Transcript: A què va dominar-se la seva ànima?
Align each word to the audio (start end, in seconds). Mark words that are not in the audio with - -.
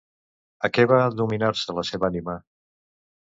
A 0.67 0.71
què 0.77 0.85
va 0.91 1.01
dominar-se 1.19 1.77
la 1.81 1.85
seva 1.91 2.09
ànima? 2.11 2.39